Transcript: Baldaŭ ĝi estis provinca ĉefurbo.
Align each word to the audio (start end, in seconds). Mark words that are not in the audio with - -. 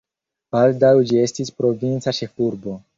Baldaŭ 0.55 0.93
ĝi 1.11 1.21
estis 1.27 1.55
provinca 1.61 2.19
ĉefurbo. 2.23 2.79